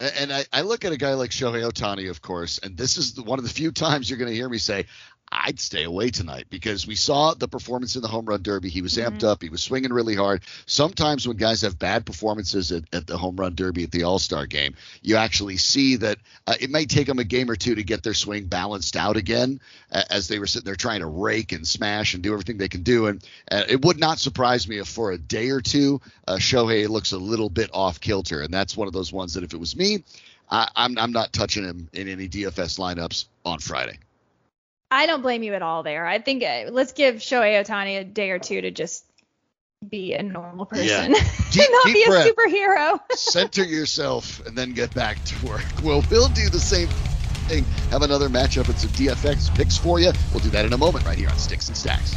And 0.00 0.32
I, 0.32 0.44
I, 0.52 0.62
look 0.62 0.84
at 0.84 0.92
a 0.92 0.96
guy 0.96 1.14
like 1.14 1.30
Shohei 1.30 1.68
Ohtani, 1.68 2.08
of 2.08 2.22
course, 2.22 2.58
and 2.58 2.76
this 2.76 2.98
is 2.98 3.20
one 3.20 3.40
of 3.40 3.44
the 3.44 3.50
few 3.50 3.72
times 3.72 4.08
you're 4.08 4.18
going 4.18 4.30
to 4.30 4.34
hear 4.34 4.48
me 4.48 4.58
say, 4.58 4.86
I'd 5.30 5.60
stay 5.60 5.84
away 5.84 6.10
tonight 6.10 6.46
because 6.50 6.86
we 6.86 6.94
saw 6.94 7.34
the 7.34 7.48
performance 7.48 7.96
in 7.96 8.02
the 8.02 8.08
home 8.08 8.26
run 8.26 8.42
derby. 8.42 8.68
He 8.68 8.82
was 8.82 8.94
mm-hmm. 8.94 9.16
amped 9.16 9.24
up. 9.24 9.42
He 9.42 9.48
was 9.48 9.62
swinging 9.62 9.92
really 9.92 10.14
hard. 10.14 10.42
Sometimes 10.66 11.26
when 11.26 11.36
guys 11.36 11.62
have 11.62 11.78
bad 11.78 12.06
performances 12.06 12.72
at, 12.72 12.84
at 12.92 13.06
the 13.06 13.18
home 13.18 13.36
run 13.36 13.54
derby 13.54 13.84
at 13.84 13.90
the 13.90 14.04
All 14.04 14.18
Star 14.18 14.46
game, 14.46 14.74
you 15.02 15.16
actually 15.16 15.56
see 15.56 15.96
that 15.96 16.18
uh, 16.46 16.54
it 16.60 16.70
may 16.70 16.86
take 16.86 17.06
them 17.06 17.18
a 17.18 17.24
game 17.24 17.50
or 17.50 17.56
two 17.56 17.74
to 17.74 17.82
get 17.82 18.02
their 18.02 18.14
swing 18.14 18.46
balanced 18.46 18.96
out 18.96 19.16
again 19.16 19.60
uh, 19.92 20.02
as 20.10 20.28
they 20.28 20.38
were 20.38 20.46
sitting 20.46 20.66
there 20.66 20.74
trying 20.74 21.00
to 21.00 21.06
rake 21.06 21.52
and 21.52 21.66
smash 21.66 22.14
and 22.14 22.22
do 22.22 22.32
everything 22.32 22.58
they 22.58 22.68
can 22.68 22.82
do. 22.82 23.06
And 23.06 23.22
uh, 23.50 23.64
it 23.68 23.84
would 23.84 23.98
not 23.98 24.18
surprise 24.18 24.68
me 24.68 24.78
if 24.78 24.88
for 24.88 25.12
a 25.12 25.18
day 25.18 25.50
or 25.50 25.60
two, 25.60 26.00
uh, 26.26 26.36
Shohei 26.36 26.88
looks 26.88 27.12
a 27.12 27.18
little 27.18 27.50
bit 27.50 27.70
off 27.72 28.00
kilter. 28.00 28.40
And 28.40 28.52
that's 28.52 28.76
one 28.76 28.86
of 28.86 28.94
those 28.94 29.12
ones 29.12 29.34
that 29.34 29.44
if 29.44 29.52
it 29.52 29.60
was 29.60 29.76
me, 29.76 30.04
I, 30.50 30.68
I'm, 30.74 30.98
I'm 30.98 31.12
not 31.12 31.32
touching 31.32 31.64
him 31.64 31.88
in 31.92 32.08
any 32.08 32.28
DFS 32.28 32.78
lineups 32.78 33.26
on 33.44 33.58
Friday. 33.58 33.98
I 34.90 35.06
don't 35.06 35.20
blame 35.20 35.42
you 35.42 35.54
at 35.54 35.62
all 35.62 35.82
there. 35.82 36.06
I 36.06 36.18
think 36.18 36.42
uh, 36.42 36.70
let's 36.70 36.92
give 36.92 37.16
Shohei 37.16 37.62
Ohtani 37.62 38.00
a 38.00 38.04
day 38.04 38.30
or 38.30 38.38
two 38.38 38.60
to 38.60 38.70
just 38.70 39.04
be 39.86 40.14
a 40.14 40.22
normal 40.22 40.66
person. 40.66 41.12
Yeah. 41.12 41.20
Deep, 41.50 41.68
not 41.70 41.84
be 41.86 42.06
breath. 42.06 42.26
a 42.26 42.32
superhero. 42.32 43.00
Center 43.12 43.64
yourself 43.64 44.44
and 44.46 44.56
then 44.56 44.72
get 44.72 44.94
back 44.94 45.22
to 45.24 45.46
work. 45.46 45.64
Well, 45.82 46.02
we'll 46.10 46.28
do 46.28 46.48
the 46.48 46.58
same 46.58 46.88
thing. 47.48 47.64
Have 47.90 48.02
another 48.02 48.28
matchup 48.28 48.68
and 48.68 48.78
some 48.78 48.90
DFS 48.90 49.54
picks 49.54 49.76
for 49.76 50.00
you. 50.00 50.10
We'll 50.32 50.42
do 50.42 50.50
that 50.50 50.64
in 50.64 50.72
a 50.72 50.78
moment 50.78 51.04
right 51.04 51.16
here 51.16 51.28
on 51.28 51.38
Sticks 51.38 51.68
and 51.68 51.76
Stacks. 51.76 52.16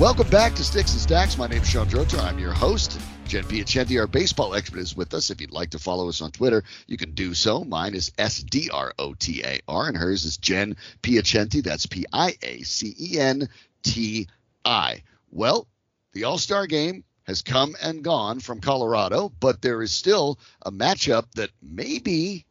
Welcome 0.00 0.28
back 0.30 0.54
to 0.54 0.64
Sticks 0.64 0.92
and 0.92 1.00
Stacks. 1.00 1.38
My 1.38 1.46
name 1.46 1.62
is 1.62 1.68
Sean 1.68 1.86
Drotar. 1.86 2.24
I'm 2.24 2.38
your 2.38 2.52
host. 2.52 2.98
Jen 3.32 3.44
Piacenti, 3.44 3.98
our 3.98 4.06
baseball 4.06 4.54
expert, 4.54 4.80
is 4.80 4.94
with 4.94 5.14
us. 5.14 5.30
If 5.30 5.40
you'd 5.40 5.52
like 5.52 5.70
to 5.70 5.78
follow 5.78 6.10
us 6.10 6.20
on 6.20 6.32
Twitter, 6.32 6.64
you 6.86 6.98
can 6.98 7.12
do 7.12 7.32
so. 7.32 7.64
Mine 7.64 7.94
is 7.94 8.12
S 8.18 8.42
D 8.42 8.68
R 8.70 8.92
O 8.98 9.14
T 9.14 9.42
A 9.42 9.58
R, 9.66 9.88
and 9.88 9.96
hers 9.96 10.26
is 10.26 10.36
Jen 10.36 10.76
Piacenti. 11.02 11.62
That's 11.62 11.86
P 11.86 12.04
I 12.12 12.36
A 12.42 12.60
C 12.60 12.94
E 13.00 13.18
N 13.18 13.48
T 13.82 14.28
I. 14.66 15.02
Well, 15.30 15.66
the 16.12 16.24
All 16.24 16.36
Star 16.36 16.66
game 16.66 17.04
has 17.22 17.40
come 17.40 17.74
and 17.82 18.04
gone 18.04 18.40
from 18.40 18.60
Colorado, 18.60 19.32
but 19.40 19.62
there 19.62 19.80
is 19.80 19.92
still 19.92 20.38
a 20.60 20.70
matchup 20.70 21.24
that 21.36 21.48
maybe 21.62 22.44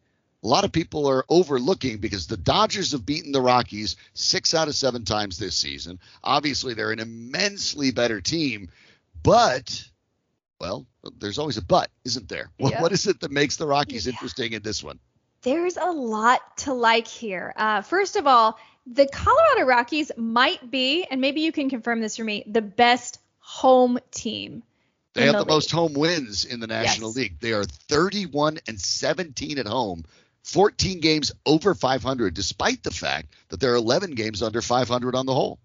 a 0.43 0.47
lot 0.47 0.65
of 0.65 0.71
people 0.71 1.05
are 1.05 1.25
overlooking 1.29 1.99
because 1.99 2.25
the 2.25 2.37
Dodgers 2.37 2.93
have 2.93 3.05
beaten 3.05 3.33
the 3.33 3.39
Rockies 3.39 3.97
six 4.15 4.55
out 4.55 4.67
of 4.67 4.73
seven 4.73 5.05
times 5.05 5.37
this 5.37 5.55
season. 5.55 5.99
Obviously, 6.23 6.73
they're 6.73 6.91
an 6.91 6.99
immensely 6.99 7.91
better 7.91 8.19
team, 8.19 8.69
but 9.21 9.90
well, 10.61 10.85
there's 11.19 11.39
always 11.39 11.57
a 11.57 11.61
but, 11.63 11.89
isn't 12.05 12.29
there? 12.29 12.49
Yeah. 12.59 12.81
What 12.81 12.91
is 12.91 13.07
it 13.07 13.19
that 13.21 13.31
makes 13.31 13.57
the 13.57 13.65
Rockies 13.65 14.05
yeah. 14.05 14.11
interesting 14.11 14.53
in 14.53 14.61
this 14.61 14.83
one? 14.83 14.99
There's 15.41 15.75
a 15.75 15.91
lot 15.91 16.57
to 16.57 16.73
like 16.73 17.07
here. 17.07 17.53
Uh, 17.57 17.81
first 17.81 18.15
of 18.15 18.27
all, 18.27 18.59
the 18.85 19.07
Colorado 19.07 19.65
Rockies 19.65 20.11
might 20.15 20.69
be, 20.69 21.03
and 21.09 21.19
maybe 21.19 21.41
you 21.41 21.51
can 21.51 21.69
confirm 21.69 21.99
this 21.99 22.17
for 22.17 22.23
me, 22.23 22.43
the 22.45 22.61
best 22.61 23.19
home 23.39 23.97
team. 24.11 24.61
They 25.13 25.25
have 25.25 25.33
the, 25.33 25.39
the 25.39 25.51
most 25.51 25.71
home 25.71 25.93
wins 25.93 26.45
in 26.45 26.59
the 26.59 26.67
National 26.67 27.09
yes. 27.09 27.17
League. 27.17 27.39
They 27.39 27.53
are 27.53 27.63
31 27.63 28.59
and 28.67 28.79
17 28.79 29.57
at 29.57 29.67
home, 29.67 30.05
14 30.43 30.99
games 30.99 31.31
over 31.45 31.73
500, 31.73 32.35
despite 32.35 32.83
the 32.83 32.91
fact 32.91 33.33
that 33.49 33.59
there 33.59 33.73
are 33.73 33.77
11 33.77 34.11
games 34.11 34.43
under 34.43 34.61
500 34.61 35.15
on 35.15 35.25
the 35.25 35.33
whole. 35.33 35.59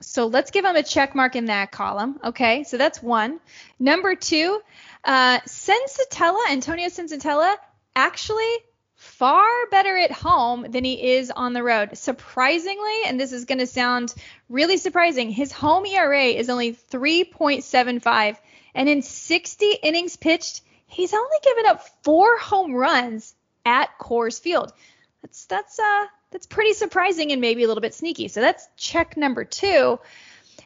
So 0.00 0.26
let's 0.26 0.50
give 0.50 0.64
them 0.64 0.76
a 0.76 0.82
check 0.82 1.14
mark 1.14 1.36
in 1.36 1.46
that 1.46 1.70
column. 1.70 2.18
Okay, 2.24 2.64
so 2.64 2.76
that's 2.76 3.02
one. 3.02 3.40
Number 3.78 4.14
two, 4.14 4.60
uh, 5.04 5.40
Senzatela, 5.40 6.50
Antonio 6.50 6.88
Senzatela, 6.88 7.56
actually 7.94 8.52
far 8.96 9.44
better 9.70 9.96
at 9.96 10.10
home 10.10 10.66
than 10.68 10.84
he 10.84 11.12
is 11.14 11.30
on 11.30 11.52
the 11.52 11.62
road. 11.62 11.96
Surprisingly, 11.96 13.02
and 13.06 13.20
this 13.20 13.32
is 13.32 13.44
going 13.44 13.58
to 13.58 13.66
sound 13.66 14.14
really 14.48 14.76
surprising, 14.76 15.30
his 15.30 15.52
home 15.52 15.86
ERA 15.86 16.24
is 16.24 16.50
only 16.50 16.72
3.75, 16.72 18.36
and 18.74 18.88
in 18.88 19.02
60 19.02 19.72
innings 19.82 20.16
pitched, 20.16 20.62
he's 20.86 21.14
only 21.14 21.36
given 21.42 21.66
up 21.66 21.86
four 22.02 22.38
home 22.38 22.74
runs 22.74 23.34
at 23.64 23.98
Coors 23.98 24.40
Field. 24.40 24.72
That's 25.22 25.46
that's 25.46 25.78
uh 25.78 26.06
that's 26.34 26.46
pretty 26.46 26.72
surprising 26.72 27.30
and 27.30 27.40
maybe 27.40 27.62
a 27.62 27.68
little 27.68 27.80
bit 27.80 27.94
sneaky. 27.94 28.26
So 28.26 28.40
that's 28.40 28.66
check 28.76 29.16
number 29.16 29.44
two. 29.44 30.00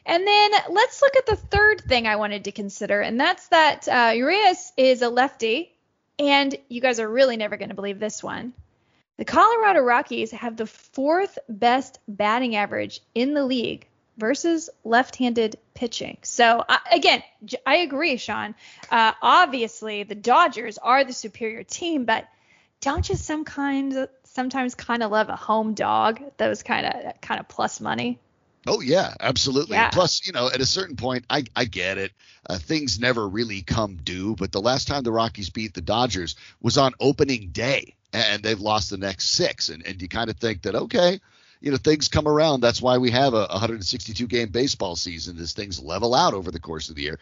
And 0.03 0.25
then 0.25 0.51
let's 0.71 0.99
look 1.03 1.15
at 1.15 1.27
the 1.27 1.35
third 1.35 1.81
thing 1.81 2.07
I 2.07 2.15
wanted 2.15 2.45
to 2.45 2.51
consider, 2.51 3.01
and 3.01 3.19
that's 3.19 3.47
that 3.49 3.87
uh, 3.87 4.13
Urias 4.15 4.73
is 4.77 5.03
a 5.03 5.09
lefty, 5.09 5.71
and 6.17 6.55
you 6.69 6.81
guys 6.81 6.99
are 6.99 7.07
really 7.07 7.37
never 7.37 7.55
going 7.55 7.69
to 7.69 7.75
believe 7.75 7.99
this 7.99 8.23
one. 8.23 8.53
The 9.17 9.25
Colorado 9.25 9.81
Rockies 9.81 10.31
have 10.31 10.57
the 10.57 10.65
fourth 10.65 11.37
best 11.47 11.99
batting 12.07 12.55
average 12.55 13.01
in 13.13 13.35
the 13.35 13.45
league 13.45 13.85
versus 14.17 14.71
left-handed 14.83 15.57
pitching. 15.75 16.17
So 16.23 16.63
uh, 16.67 16.77
again, 16.91 17.21
I 17.63 17.77
agree, 17.77 18.17
Sean. 18.17 18.55
Uh, 18.89 19.11
obviously, 19.21 20.01
the 20.01 20.15
Dodgers 20.15 20.79
are 20.79 21.03
the 21.03 21.13
superior 21.13 21.63
team, 21.63 22.05
but 22.05 22.27
don't 22.81 23.07
you 23.07 23.15
some 23.15 23.43
kind 23.43 24.07
sometimes 24.33 24.75
kind 24.75 25.03
of 25.03 25.11
love 25.11 25.29
a 25.29 25.35
home 25.35 25.73
dog? 25.73 26.21
Those 26.37 26.63
kind 26.63 26.85
of 26.85 27.21
kind 27.21 27.39
of 27.39 27.47
plus 27.47 27.79
money. 27.79 28.19
Oh 28.67 28.81
yeah, 28.81 29.13
absolutely. 29.19 29.77
Yeah. 29.77 29.89
Plus, 29.89 30.25
you 30.27 30.33
know, 30.33 30.47
at 30.47 30.61
a 30.61 30.65
certain 30.65 30.95
point, 30.95 31.25
I 31.29 31.45
I 31.55 31.65
get 31.65 31.97
it. 31.97 32.11
Uh, 32.49 32.57
things 32.57 32.99
never 32.99 33.27
really 33.27 33.61
come 33.61 33.97
due, 34.03 34.35
but 34.35 34.51
the 34.51 34.61
last 34.61 34.87
time 34.87 35.03
the 35.03 35.11
Rockies 35.11 35.49
beat 35.49 35.73
the 35.73 35.81
Dodgers 35.81 36.35
was 36.61 36.77
on 36.77 36.93
opening 36.99 37.49
day, 37.49 37.95
and 38.11 38.43
they've 38.43 38.59
lost 38.59 38.89
the 38.89 38.97
next 38.97 39.29
six, 39.29 39.69
and 39.69 39.85
and 39.85 40.01
you 40.01 40.07
kind 40.07 40.29
of 40.29 40.37
think 40.37 40.63
that 40.63 40.75
okay, 40.75 41.19
you 41.61 41.71
know 41.71 41.77
things 41.77 42.09
come 42.09 42.27
around. 42.27 42.61
That's 42.61 42.81
why 42.81 42.97
we 42.97 43.11
have 43.11 43.33
a 43.33 43.47
162 43.49 44.27
game 44.27 44.49
baseball 44.49 44.95
season. 44.95 45.37
As 45.37 45.53
things 45.53 45.81
level 45.81 46.13
out 46.13 46.33
over 46.33 46.51
the 46.51 46.59
course 46.59 46.89
of 46.89 46.95
the 46.95 47.03
year. 47.03 47.19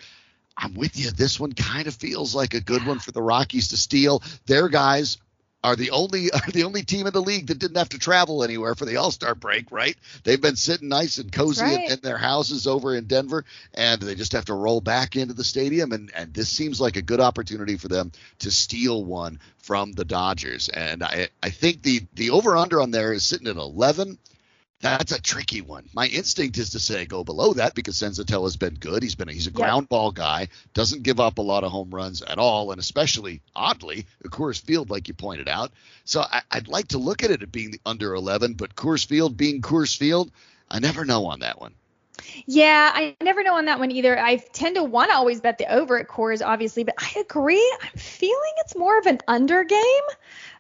I'm 0.60 0.74
with 0.74 0.98
you. 0.98 1.12
This 1.12 1.40
one 1.40 1.54
kind 1.54 1.88
of 1.88 1.94
feels 1.94 2.34
like 2.34 2.56
a 2.56 2.62
good 2.62 2.84
one 2.84 2.98
for 2.98 3.12
the 3.12 3.22
Rockies 3.22 3.68
to 3.68 3.78
steal. 3.78 4.24
Their 4.48 4.70
guys 4.70 5.20
are 5.68 5.76
the 5.76 5.92
only 5.92 6.32
are 6.34 6.52
the 6.52 6.64
only 6.64 6.84
team 6.84 7.08
in 7.08 7.14
the 7.14 7.22
league 7.22 7.48
that 7.48 7.60
didn't 7.60 7.78
have 7.78 7.90
to 7.90 8.00
travel 8.00 8.44
anywhere 8.44 8.76
for 8.76 8.86
the 8.86 8.98
All 8.98 9.12
Star 9.12 9.36
break, 9.36 9.72
right? 9.72 9.96
They've 10.24 10.42
been 10.42 10.56
sitting 10.56 10.90
nice 10.90 11.18
and 11.18 11.32
cozy 11.32 11.64
right. 11.64 11.86
in, 11.86 11.92
in, 11.94 12.00
their 12.02 12.18
houses 12.18 12.68
over 12.68 12.96
in 12.96 13.06
Denver, 13.06 13.46
and 13.74 14.02
they 14.02 14.16
just 14.16 14.32
have 14.32 14.46
to 14.46 14.54
roll 14.54 14.82
back 14.82 15.16
into 15.16 15.34
the 15.34 15.44
stadium. 15.44 15.92
And 15.92 16.12
and 16.16 16.34
this 16.34 16.50
seems 16.50 16.80
like 16.80 16.96
a 16.96 17.02
good 17.02 17.20
opportunity 17.20 17.78
for 17.78 17.90
them 17.90 18.12
to 18.40 18.52
steal 18.52 19.04
one 19.04 19.40
from 19.58 19.92
the 19.92 20.06
Dodgers. 20.06 20.70
And 20.70 21.04
I 21.04 21.30
I 21.44 21.50
think 21.50 21.82
the 21.82 22.02
the 22.14 22.32
over 22.32 22.56
under 22.56 22.82
on 22.82 22.92
there 22.92 23.14
is 23.14 23.24
sitting 23.24 23.48
at 23.48 23.58
11. 23.58 24.18
That's 24.80 25.12
a 25.12 25.20
tricky 25.20 25.62
one. 25.62 25.86
My 25.94 26.06
instinct 26.06 26.58
is 26.60 26.72
to 26.72 26.80
say 26.80 27.06
go 27.06 27.24
below 27.24 27.54
that 27.54 27.74
because 27.74 27.96
Senzatela 27.96 28.44
has 28.44 28.58
been 28.58 28.76
good. 28.76 29.02
He's 29.02 29.16
been 29.16 29.28
a, 29.28 29.34
he's 29.34 29.48
a 29.48 29.52
ground 29.52 29.90
ball 29.90 30.12
guy, 30.12 30.50
doesn't 30.76 31.02
give 31.02 31.20
up 31.20 31.40
a 31.40 31.42
lot 31.42 31.64
of 31.64 31.72
home 31.72 31.90
runs 31.90 32.22
at 32.22 32.38
all, 32.38 32.72
and 32.72 32.80
especially 32.80 33.42
oddly, 33.56 34.06
Coors 34.26 34.62
Field, 34.62 34.92
like 34.92 35.08
you 35.08 35.16
pointed 35.16 35.48
out. 35.48 35.72
So 36.06 36.22
I, 36.22 36.42
would 36.54 36.68
like 36.68 36.90
to 36.90 37.00
look 37.00 37.24
at 37.24 37.32
it 37.32 37.42
at 37.42 37.52
being 37.52 37.72
the 37.72 37.82
under 37.88 38.14
11, 38.14 38.54
but 38.54 38.76
Coors 38.76 39.06
Field 39.06 39.36
being 39.36 39.62
Coors 39.62 39.98
Field, 39.98 40.32
I 40.70 40.78
never 40.78 41.06
know 41.06 41.26
on 41.26 41.40
that 41.40 41.60
one. 41.60 41.74
Yeah, 42.46 42.92
I 42.94 43.16
never 43.22 43.44
know 43.44 43.56
on 43.56 43.66
that 43.66 43.80
one 43.80 43.92
either. 43.92 44.18
I 44.18 44.38
tend 44.38 44.76
to 44.76 44.84
want 44.84 45.12
to 45.12 45.16
always 45.16 45.42
bet 45.42 45.58
the 45.58 45.72
over 45.74 45.98
at 46.00 46.08
Coors, 46.08 46.46
obviously, 46.46 46.84
but 46.84 46.96
I 47.00 47.20
agree. 47.20 47.78
I'm 47.82 48.00
feeling 48.00 48.54
it's 48.58 48.76
more 48.76 48.98
of 48.98 49.06
an 49.06 49.20
under 49.28 49.64
game. 49.64 49.80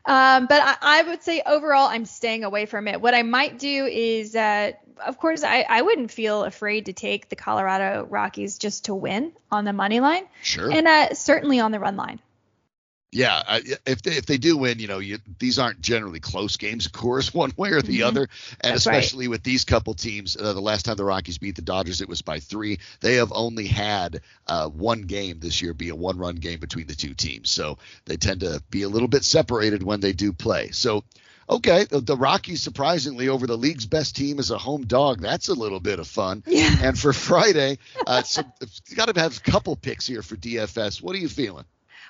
Um, 0.08 0.46
but 0.48 0.62
I, 0.64 0.76
I, 0.82 1.04
would 1.04 1.22
say 1.22 1.42
overall, 1.46 1.90
I'm 1.90 2.06
staying 2.06 2.46
away 2.46 2.66
from 2.66 2.88
it. 2.88 3.02
What 3.02 3.14
I 3.14 3.24
might 3.24 3.60
do 3.60 3.86
is, 3.86 4.36
uh, 4.38 4.72
of 5.06 5.18
course, 5.20 5.44
I, 5.44 5.66
I 5.68 5.82
wouldn't 5.82 6.12
feel 6.12 6.46
afraid 6.46 6.86
to 6.86 6.94
take 6.94 7.28
the 7.28 7.36
Colorado 7.36 8.08
Rockies 8.10 8.58
just 8.58 8.86
to 8.86 8.96
win 8.96 9.34
on 9.52 9.66
the 9.66 9.74
money 9.74 10.00
line. 10.00 10.24
Sure. 10.42 10.72
And 10.72 10.88
uh, 10.88 11.14
certainly 11.14 11.60
on 11.60 11.74
the 11.74 11.80
run 11.80 11.98
line. 11.98 12.22
Yeah, 13.12 13.42
I, 13.48 13.62
if 13.86 14.02
they, 14.02 14.12
if 14.12 14.26
they 14.26 14.38
do 14.38 14.58
win, 14.58 14.80
you 14.80 14.88
know, 14.88 15.00
you, 15.00 15.20
these 15.40 15.60
aren't 15.60 15.80
generally 15.80 16.20
close 16.20 16.58
games, 16.58 16.86
of 16.86 16.92
course, 16.92 17.34
one 17.34 17.54
way 17.56 17.70
or 17.70 17.82
the 17.82 18.00
mm-hmm. 18.00 18.08
other, 18.08 18.30
and 18.60 18.74
That's 18.74 18.86
especially 18.86 19.28
right. 19.28 19.32
with 19.32 19.44
these 19.44 19.64
couple 19.64 19.94
teams. 19.94 20.36
Uh, 20.36 20.54
the 20.54 20.62
last 20.62 20.84
time 20.84 20.98
the 20.98 21.06
Rockies 21.06 21.38
beat 21.38 21.56
the 21.56 21.62
Dodgers, 21.62 22.02
it 22.02 22.10
was 22.10 22.22
by 22.22 22.40
three. 22.40 22.80
They 23.00 23.16
have 23.16 23.32
only 23.34 23.68
had 23.68 24.22
uh, 24.46 24.68
one 24.68 25.04
game 25.04 25.40
this 25.40 25.62
year 25.62 25.74
be 25.74 25.90
a 25.90 25.96
one-run 25.96 26.36
game 26.36 26.60
between 26.60 26.88
the 26.88 26.96
two 26.96 27.14
teams, 27.14 27.50
so 27.50 27.78
they 28.06 28.18
tend 28.18 28.42
to 28.42 28.62
be 28.70 28.84
a 28.84 28.90
little 28.90 29.08
bit 29.08 29.24
separated 29.24 29.84
when 29.84 30.00
they 30.00 30.14
do 30.14 30.34
play. 30.34 30.72
So. 30.72 31.04
Okay, 31.50 31.86
the, 31.86 32.18
Rockies 32.18 32.62
surprisingly 32.62 33.30
over 33.30 33.48
the 33.48 33.58
league's 33.58 33.86
best 33.86 34.18
team 34.18 34.38
as 34.38 34.52
a 34.52 34.58
home 34.58 34.86
dog. 34.86 35.22
That's 35.22 35.48
a 35.48 35.54
little 35.54 35.80
bit 35.80 35.98
of 35.98 36.06
fun. 36.06 36.44
Yeah. 36.46 36.76
And 36.82 37.00
for 37.00 37.14
Friday, 37.14 37.78
uh, 38.06 38.22
got 38.98 39.16
to 39.16 39.22
have 39.22 39.38
a 39.38 39.50
couple 39.50 39.78
picks 39.78 40.06
here 40.06 40.22
for 40.22 40.36
DFS. 40.36 41.02
What 41.02 41.16
are 41.16 41.20
you 41.20 41.30
feeling? 41.30 41.64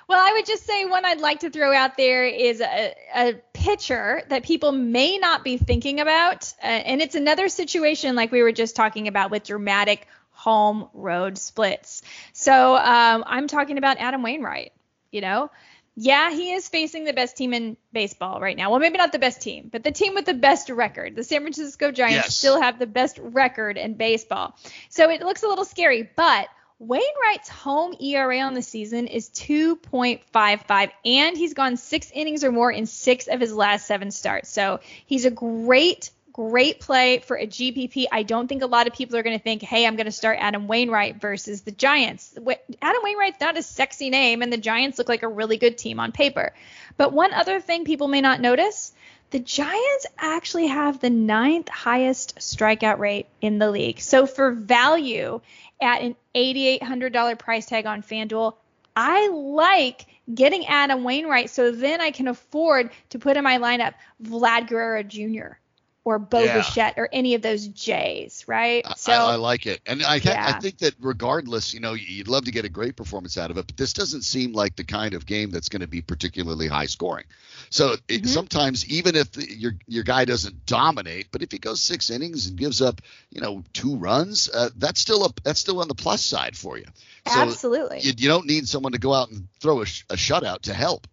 Well, 0.08 0.18
I 0.18 0.32
would 0.32 0.46
just 0.46 0.64
say 0.64 0.86
one 0.86 1.04
I'd 1.04 1.20
like 1.20 1.40
to 1.40 1.50
throw 1.50 1.72
out 1.72 1.98
there 1.98 2.26
is 2.26 2.62
a, 2.62 2.94
a 3.14 3.34
pitcher 3.52 4.22
that 4.30 4.42
people 4.42 4.72
may 4.72 5.18
not 5.18 5.44
be 5.44 5.58
thinking 5.58 6.00
about. 6.00 6.50
Uh, 6.62 6.66
and 6.66 7.02
it's 7.02 7.14
another 7.14 7.50
situation 7.50 8.16
like 8.16 8.32
we 8.32 8.42
were 8.42 8.52
just 8.52 8.74
talking 8.74 9.06
about 9.06 9.30
with 9.30 9.44
dramatic 9.44 10.06
home 10.30 10.88
road 10.94 11.36
splits. 11.36 12.02
So 12.32 12.76
um, 12.76 13.22
I'm 13.26 13.48
talking 13.48 13.76
about 13.76 13.98
Adam 13.98 14.22
Wainwright. 14.22 14.72
You 15.10 15.20
know, 15.20 15.50
yeah, 15.94 16.30
he 16.30 16.52
is 16.52 16.68
facing 16.68 17.04
the 17.04 17.12
best 17.12 17.36
team 17.36 17.52
in 17.52 17.76
baseball 17.92 18.40
right 18.40 18.56
now. 18.56 18.70
Well, 18.70 18.78
maybe 18.78 18.96
not 18.96 19.10
the 19.10 19.18
best 19.18 19.42
team, 19.42 19.68
but 19.70 19.82
the 19.82 19.90
team 19.90 20.14
with 20.14 20.26
the 20.26 20.34
best 20.34 20.70
record. 20.70 21.16
The 21.16 21.24
San 21.24 21.40
Francisco 21.40 21.90
Giants 21.90 22.28
yes. 22.28 22.36
still 22.36 22.60
have 22.60 22.78
the 22.78 22.86
best 22.86 23.18
record 23.18 23.76
in 23.76 23.94
baseball. 23.94 24.56
So 24.88 25.10
it 25.10 25.20
looks 25.22 25.42
a 25.42 25.48
little 25.48 25.64
scary, 25.64 26.08
but 26.14 26.48
Wainwright's 26.80 27.48
home 27.48 27.94
ERA 27.98 28.38
on 28.38 28.54
the 28.54 28.62
season 28.62 29.08
is 29.08 29.30
2.55, 29.30 30.90
and 31.04 31.36
he's 31.36 31.54
gone 31.54 31.76
six 31.76 32.10
innings 32.14 32.44
or 32.44 32.52
more 32.52 32.70
in 32.70 32.86
six 32.86 33.26
of 33.26 33.40
his 33.40 33.52
last 33.52 33.86
seven 33.86 34.12
starts. 34.12 34.48
So 34.48 34.78
he's 35.04 35.24
a 35.24 35.30
great, 35.30 36.10
great 36.32 36.78
play 36.78 37.18
for 37.18 37.36
a 37.36 37.48
GPP. 37.48 38.04
I 38.12 38.22
don't 38.22 38.46
think 38.46 38.62
a 38.62 38.66
lot 38.66 38.86
of 38.86 38.92
people 38.92 39.16
are 39.16 39.24
going 39.24 39.36
to 39.36 39.42
think, 39.42 39.62
hey, 39.62 39.86
I'm 39.86 39.96
going 39.96 40.06
to 40.06 40.12
start 40.12 40.38
Adam 40.40 40.68
Wainwright 40.68 41.20
versus 41.20 41.62
the 41.62 41.72
Giants. 41.72 42.38
Adam 42.80 43.02
Wainwright's 43.02 43.40
not 43.40 43.58
a 43.58 43.62
sexy 43.64 44.08
name, 44.08 44.40
and 44.42 44.52
the 44.52 44.56
Giants 44.56 44.98
look 44.98 45.08
like 45.08 45.24
a 45.24 45.28
really 45.28 45.56
good 45.56 45.78
team 45.78 45.98
on 45.98 46.12
paper. 46.12 46.54
But 46.96 47.12
one 47.12 47.34
other 47.34 47.60
thing 47.60 47.86
people 47.86 48.06
may 48.06 48.20
not 48.20 48.40
notice 48.40 48.92
the 49.30 49.40
Giants 49.40 50.06
actually 50.16 50.68
have 50.68 51.00
the 51.00 51.10
ninth 51.10 51.68
highest 51.68 52.36
strikeout 52.36 52.98
rate 52.98 53.26
in 53.40 53.58
the 53.58 53.70
league. 53.70 54.00
So 54.00 54.26
for 54.26 54.52
value 54.52 55.40
at 55.80 56.02
an 56.02 56.16
$8,800 56.34 57.38
price 57.38 57.66
tag 57.66 57.86
on 57.86 58.02
FanDuel, 58.02 58.54
I 58.96 59.28
like 59.28 60.06
getting 60.34 60.66
Adam 60.66 61.04
Wainwright 61.04 61.50
so 61.50 61.70
then 61.70 62.00
I 62.00 62.10
can 62.10 62.28
afford 62.28 62.90
to 63.10 63.18
put 63.18 63.36
in 63.36 63.44
my 63.44 63.58
lineup 63.58 63.94
Vlad 64.22 64.68
Guerrero 64.68 65.02
Jr 65.02 65.58
or 66.04 66.18
Bo 66.18 66.44
yeah. 66.44 66.56
Bichette 66.56 66.94
or 66.96 67.08
any 67.12 67.34
of 67.34 67.42
those 67.42 67.66
Jays, 67.68 68.44
right? 68.48 68.84
So 68.96 69.12
I, 69.12 69.32
I 69.32 69.34
like 69.36 69.66
it, 69.66 69.80
and 69.84 70.02
I, 70.02 70.16
yeah. 70.16 70.54
I 70.56 70.60
think 70.60 70.78
that 70.78 70.94
regardless, 71.00 71.74
you 71.74 71.80
know, 71.80 71.92
you'd 71.92 72.28
love 72.28 72.46
to 72.46 72.50
get 72.50 72.64
a 72.64 72.68
great 72.70 72.96
performance 72.96 73.36
out 73.36 73.50
of 73.50 73.58
it, 73.58 73.66
but 73.66 73.76
this 73.76 73.92
doesn't 73.92 74.22
seem 74.22 74.52
like 74.52 74.76
the 74.76 74.84
kind 74.84 75.14
of 75.14 75.26
game 75.26 75.50
that's 75.50 75.68
going 75.68 75.82
to 75.82 75.86
be 75.88 76.00
particularly 76.00 76.66
high 76.66 76.86
scoring. 76.86 77.24
So 77.70 77.96
it, 78.08 78.22
Mhm. 78.22 78.28
sometimes, 78.28 78.86
even 78.88 79.16
if 79.16 79.32
the, 79.32 79.50
your 79.50 79.72
your 79.86 80.04
guy 80.04 80.24
doesn't 80.24 80.64
dominate, 80.64 81.28
but 81.30 81.42
if 81.42 81.52
he 81.52 81.58
goes 81.58 81.82
six 81.82 82.08
innings 82.10 82.46
and 82.46 82.56
gives 82.56 82.80
up, 82.80 83.02
you 83.30 83.40
know, 83.40 83.62
two 83.74 83.96
runs, 83.96 84.48
uh, 84.48 84.70
that's 84.76 85.00
still 85.00 85.24
a 85.26 85.30
that's 85.42 85.60
still 85.60 85.80
on 85.80 85.88
the 85.88 85.94
plus 85.94 86.24
side 86.24 86.56
for 86.56 86.78
you. 86.78 86.86
So 87.26 87.40
Absolutely. 87.40 88.00
you, 88.00 88.12
you 88.16 88.28
don't 88.28 88.46
need 88.46 88.66
someone 88.66 88.92
to 88.92 88.98
go 88.98 89.12
out 89.12 89.30
and 89.30 89.48
throw 89.60 89.82
a, 89.82 89.86
sh- 89.86 90.04
a 90.08 90.14
shutout 90.14 90.62
to 90.62 90.72
help. 90.74 91.06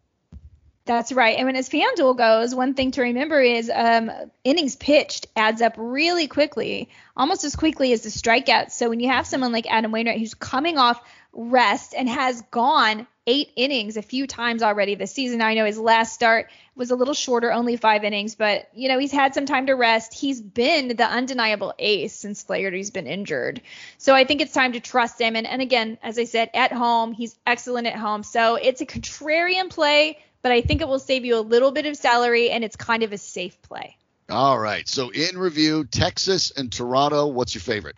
That's 0.85 1.11
right. 1.11 1.37
And 1.37 1.47
when 1.47 1.55
as 1.55 1.67
FanDuel 1.67 2.15
goes, 2.15 2.53
one 2.53 2.75
thing 2.75 2.91
to 2.91 3.01
remember 3.01 3.41
is 3.41 3.71
um, 3.73 4.11
innings 4.43 4.75
pitched 4.75 5.27
adds 5.35 5.61
up 5.61 5.73
really 5.77 6.27
quickly, 6.27 6.89
almost 7.17 7.43
as 7.43 7.55
quickly 7.55 7.91
as 7.91 8.01
the 8.01 8.09
strikeouts. 8.09 8.71
So 8.71 8.89
when 8.89 8.99
you 8.99 9.09
have 9.09 9.25
someone 9.25 9.51
like 9.51 9.65
Adam 9.69 9.91
Wainwright 9.91 10.19
who's 10.19 10.35
coming 10.35 10.77
off 10.77 11.01
rest 11.33 11.93
and 11.95 12.07
has 12.07 12.41
gone 12.51 13.07
eight 13.27 13.51
innings 13.55 13.97
a 13.97 14.01
few 14.01 14.27
times 14.27 14.61
already 14.61 14.95
this 14.95 15.11
season. 15.11 15.41
I 15.41 15.55
know 15.55 15.65
his 15.65 15.79
last 15.79 16.13
start 16.13 16.49
was 16.75 16.91
a 16.91 16.95
little 16.95 17.13
shorter, 17.13 17.51
only 17.51 17.75
five 17.75 18.03
innings, 18.03 18.35
but 18.35 18.69
you 18.73 18.87
know 18.87 18.99
he's 18.99 19.11
had 19.11 19.33
some 19.33 19.45
time 19.45 19.65
to 19.65 19.73
rest. 19.73 20.13
He's 20.13 20.39
been 20.39 20.95
the 20.95 21.05
undeniable 21.05 21.73
ace 21.79 22.13
since 22.13 22.43
Flaherty's 22.43 22.91
been 22.91 23.07
injured, 23.07 23.61
so 23.97 24.13
I 24.13 24.25
think 24.25 24.41
it's 24.41 24.53
time 24.53 24.73
to 24.73 24.79
trust 24.79 25.19
him. 25.19 25.35
And, 25.35 25.47
and 25.47 25.61
again, 25.61 25.97
as 26.03 26.19
I 26.19 26.25
said, 26.25 26.51
at 26.53 26.71
home 26.71 27.13
he's 27.13 27.35
excellent 27.47 27.87
at 27.87 27.95
home, 27.95 28.23
so 28.23 28.55
it's 28.55 28.81
a 28.81 28.85
contrarian 28.85 29.69
play, 29.69 30.19
but 30.45 30.51
I 30.51 30.61
think 30.61 30.81
it 30.81 30.87
will 30.87 30.99
save 30.99 31.25
you 31.25 31.39
a 31.39 31.41
little 31.41 31.71
bit 31.71 31.87
of 31.87 31.97
salary 31.97 32.51
and 32.51 32.63
it's 32.63 32.75
kind 32.75 33.01
of 33.01 33.11
a 33.11 33.17
safe 33.17 33.59
play. 33.63 33.97
All 34.29 34.59
right. 34.59 34.87
So 34.87 35.09
in 35.09 35.39
review, 35.39 35.85
Texas 35.85 36.51
and 36.51 36.71
Toronto. 36.71 37.25
What's 37.25 37.55
your 37.55 37.63
favorite? 37.63 37.95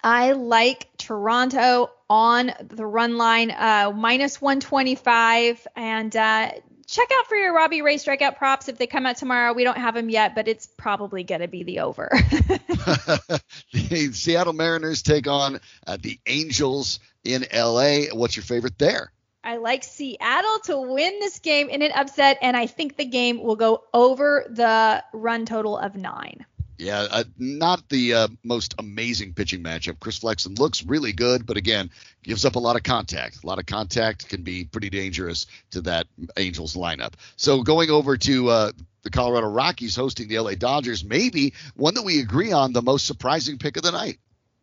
I 0.00 0.30
like 0.30 0.86
Toronto 0.96 1.90
on 2.08 2.52
the 2.60 2.86
run 2.86 3.16
line, 3.16 3.50
uh, 3.50 3.92
minus 3.92 4.40
125. 4.40 5.66
And 5.74 6.14
uh, 6.14 6.52
check 6.86 7.08
out 7.12 7.26
for 7.26 7.34
your 7.34 7.52
Robbie 7.52 7.82
Ray 7.82 7.96
strikeout 7.96 8.36
props 8.36 8.68
if 8.68 8.78
they 8.78 8.86
come 8.86 9.04
out 9.04 9.16
tomorrow. 9.16 9.52
We 9.52 9.64
don't 9.64 9.78
have 9.78 9.94
them 9.94 10.08
yet, 10.08 10.36
but 10.36 10.46
it's 10.46 10.68
probably 10.68 11.24
going 11.24 11.40
to 11.40 11.48
be 11.48 11.64
the 11.64 11.80
over. 11.80 12.10
the 13.72 14.10
Seattle 14.12 14.52
Mariners 14.52 15.02
take 15.02 15.26
on 15.26 15.58
uh, 15.84 15.98
the 16.00 16.20
Angels 16.26 17.00
in 17.24 17.44
LA. 17.52 18.02
What's 18.12 18.36
your 18.36 18.44
favorite 18.44 18.78
there? 18.78 19.10
I 19.46 19.58
like 19.58 19.84
Seattle 19.84 20.58
to 20.64 20.76
win 20.76 21.20
this 21.20 21.38
game 21.38 21.68
in 21.68 21.80
an 21.80 21.92
upset, 21.92 22.38
and 22.42 22.56
I 22.56 22.66
think 22.66 22.96
the 22.96 23.04
game 23.04 23.40
will 23.40 23.54
go 23.54 23.84
over 23.94 24.44
the 24.50 25.04
run 25.12 25.46
total 25.46 25.78
of 25.78 25.94
nine. 25.94 26.44
Yeah, 26.78 27.06
uh, 27.08 27.24
not 27.38 27.88
the 27.88 28.14
uh, 28.14 28.28
most 28.42 28.74
amazing 28.78 29.34
pitching 29.34 29.62
matchup. 29.62 30.00
Chris 30.00 30.18
Flexen 30.18 30.56
looks 30.56 30.84
really 30.84 31.12
good, 31.12 31.46
but 31.46 31.56
again, 31.56 31.90
gives 32.24 32.44
up 32.44 32.56
a 32.56 32.58
lot 32.58 32.74
of 32.74 32.82
contact. 32.82 33.44
A 33.44 33.46
lot 33.46 33.60
of 33.60 33.66
contact 33.66 34.28
can 34.28 34.42
be 34.42 34.64
pretty 34.64 34.90
dangerous 34.90 35.46
to 35.70 35.80
that 35.82 36.08
Angels 36.36 36.74
lineup. 36.74 37.12
So 37.36 37.62
going 37.62 37.88
over 37.88 38.16
to 38.16 38.48
uh, 38.48 38.72
the 39.02 39.10
Colorado 39.10 39.46
Rockies 39.46 39.94
hosting 39.94 40.26
the 40.26 40.40
LA 40.40 40.56
Dodgers, 40.56 41.04
maybe 41.04 41.54
one 41.76 41.94
that 41.94 42.02
we 42.02 42.18
agree 42.18 42.50
on 42.50 42.72
the 42.72 42.82
most 42.82 43.06
surprising 43.06 43.58
pick 43.58 43.76
of 43.76 43.84
the 43.84 43.92
night. 43.92 44.18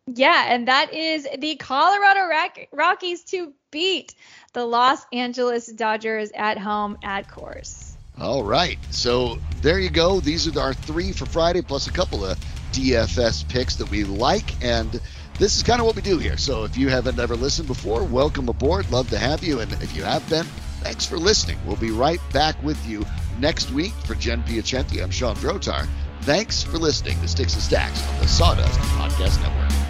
Yeah, 0.06 0.44
and 0.48 0.68
that 0.68 0.92
is 0.92 1.26
the 1.38 1.56
Colorado 1.56 2.26
Rock- 2.26 2.68
Rockies 2.72 3.24
to 3.24 3.52
beat 3.70 4.14
the 4.52 4.64
Los 4.64 5.00
Angeles 5.12 5.66
Dodgers 5.66 6.30
at 6.34 6.58
home 6.58 6.98
at 7.02 7.28
Coors. 7.28 7.92
All 8.20 8.44
right. 8.44 8.78
So 8.90 9.38
there 9.62 9.78
you 9.78 9.90
go. 9.90 10.20
These 10.20 10.54
are 10.54 10.60
our 10.60 10.74
three 10.74 11.12
for 11.12 11.26
Friday, 11.26 11.62
plus 11.62 11.86
a 11.86 11.92
couple 11.92 12.24
of 12.24 12.38
DFS 12.72 13.48
picks 13.48 13.76
that 13.76 13.90
we 13.90 14.04
like. 14.04 14.62
And 14.62 15.00
this 15.38 15.56
is 15.56 15.62
kind 15.62 15.80
of 15.80 15.86
what 15.86 15.96
we 15.96 16.02
do 16.02 16.18
here. 16.18 16.36
So 16.36 16.64
if 16.64 16.76
you 16.76 16.88
haven't 16.88 17.18
ever 17.18 17.34
listened 17.34 17.66
before, 17.66 18.04
welcome 18.04 18.48
aboard. 18.48 18.90
Love 18.90 19.08
to 19.10 19.18
have 19.18 19.42
you. 19.42 19.60
And 19.60 19.72
if 19.74 19.96
you 19.96 20.04
have 20.04 20.28
been, 20.28 20.44
thanks 20.82 21.06
for 21.06 21.16
listening. 21.18 21.58
We'll 21.66 21.76
be 21.76 21.90
right 21.90 22.20
back 22.32 22.62
with 22.62 22.84
you 22.86 23.04
next 23.40 23.70
week 23.72 23.92
for 24.04 24.14
Jen 24.14 24.42
Piacenti. 24.44 25.02
I'm 25.02 25.10
Sean 25.10 25.34
Drotar. 25.36 25.88
Thanks 26.20 26.62
for 26.62 26.78
listening 26.78 27.20
to 27.20 27.28
Sticks 27.28 27.54
and 27.54 27.62
Stacks 27.62 28.06
on 28.08 28.20
the 28.20 28.28
Sawdust 28.28 28.78
Podcast 28.80 29.42
Network. 29.42 29.83